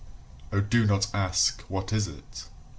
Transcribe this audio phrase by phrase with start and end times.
[0.51, 2.47] Oh, do not ask, "What is it?"